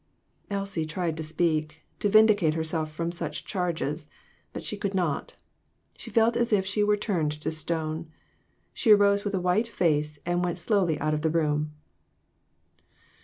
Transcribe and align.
Elsie 0.49 0.87
tried 0.87 1.15
to 1.15 1.21
speak, 1.21 1.83
to 1.99 2.09
vindicate 2.09 2.55
herself 2.55 2.91
from 2.91 3.11
such 3.11 3.45
charges, 3.45 4.07
but 4.51 4.63
she 4.63 4.75
could 4.75 4.95
not. 4.95 5.35
She 5.95 6.09
felt 6.09 6.35
as 6.35 6.51
if 6.51 6.65
she 6.65 6.83
were 6.83 6.97
turned 6.97 7.31
to 7.33 7.51
stone. 7.51 8.09
She 8.73 8.89
arose 8.89 9.23
with 9.23 9.35
a 9.35 9.39
white 9.39 9.67
face, 9.67 10.17
and 10.25 10.43
went 10.43 10.57
slowly 10.57 10.99
out 10.99 11.13
of 11.13 11.21
the 11.21 11.29
room. 11.29 11.73